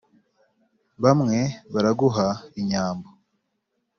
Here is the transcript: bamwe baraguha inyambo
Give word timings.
bamwe 1.03 1.39
baraguha 1.73 2.27
inyambo 2.61 3.09